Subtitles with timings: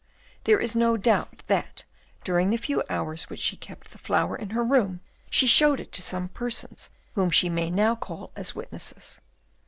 [0.45, 1.83] There is no doubt that,
[2.23, 5.91] during the few hours which she kept the flower in her room, she showed it
[5.91, 9.21] to some persons whom she may now call as witnesses.